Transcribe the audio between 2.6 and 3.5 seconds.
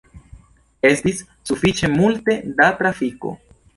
da trafiko.